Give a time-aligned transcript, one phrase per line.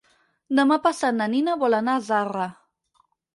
[0.59, 2.49] Demà passat na Nina vol anar a Zarra.